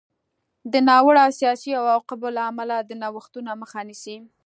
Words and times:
د 0.71 0.73
ناوړه 0.87 1.23
سیاسي 1.39 1.71
عواقبو 1.79 2.27
له 2.37 2.41
امله 2.49 2.75
د 2.83 2.91
نوښتونو 3.01 3.51
مخه 3.61 3.79
نیسي. 3.89 4.17